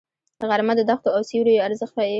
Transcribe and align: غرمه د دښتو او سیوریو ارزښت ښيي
غرمه 0.49 0.73
د 0.77 0.81
دښتو 0.89 1.09
او 1.15 1.21
سیوریو 1.29 1.65
ارزښت 1.67 1.93
ښيي 1.95 2.09